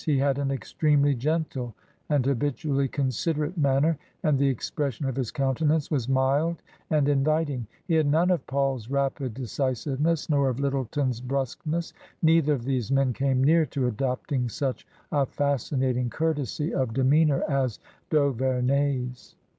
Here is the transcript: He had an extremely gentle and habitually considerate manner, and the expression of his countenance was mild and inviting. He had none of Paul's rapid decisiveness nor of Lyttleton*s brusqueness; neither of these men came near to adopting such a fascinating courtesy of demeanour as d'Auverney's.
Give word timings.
He 0.03 0.17
had 0.17 0.39
an 0.39 0.49
extremely 0.49 1.13
gentle 1.13 1.75
and 2.09 2.25
habitually 2.25 2.87
considerate 2.87 3.55
manner, 3.55 3.99
and 4.23 4.39
the 4.39 4.47
expression 4.47 5.05
of 5.05 5.15
his 5.15 5.29
countenance 5.29 5.91
was 5.91 6.09
mild 6.09 6.63
and 6.89 7.07
inviting. 7.07 7.67
He 7.85 7.93
had 7.93 8.07
none 8.07 8.31
of 8.31 8.47
Paul's 8.47 8.89
rapid 8.89 9.35
decisiveness 9.35 10.27
nor 10.27 10.49
of 10.49 10.59
Lyttleton*s 10.59 11.19
brusqueness; 11.21 11.93
neither 12.23 12.53
of 12.53 12.65
these 12.65 12.91
men 12.91 13.13
came 13.13 13.43
near 13.43 13.63
to 13.67 13.85
adopting 13.85 14.49
such 14.49 14.87
a 15.11 15.27
fascinating 15.27 16.09
courtesy 16.09 16.73
of 16.73 16.95
demeanour 16.95 17.43
as 17.47 17.77
d'Auverney's. 18.09 19.35